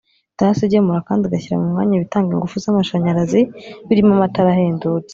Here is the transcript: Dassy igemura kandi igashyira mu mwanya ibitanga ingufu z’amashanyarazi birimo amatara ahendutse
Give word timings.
Dassy 0.37 0.63
igemura 0.67 0.99
kandi 1.07 1.23
igashyira 1.25 1.61
mu 1.61 1.67
mwanya 1.73 1.93
ibitanga 1.95 2.29
ingufu 2.33 2.55
z’amashanyarazi 2.63 3.41
birimo 3.87 4.11
amatara 4.15 4.49
ahendutse 4.53 5.09